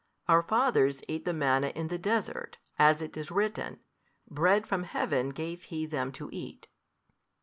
[0.27, 3.79] our fathers ate the manna in the desert, as it is written,
[4.27, 6.67] Bread from Heaven gave He them to eat.